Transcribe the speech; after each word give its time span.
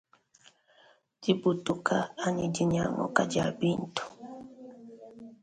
Dibutuka 1.21 1.97
anyi 2.25 2.45
dinyanguka 2.55 3.21
dia 3.31 3.47
bintu. 3.59 4.03